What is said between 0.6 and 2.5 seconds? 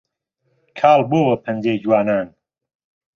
کاڵ بۆوە پەنجەی جوانان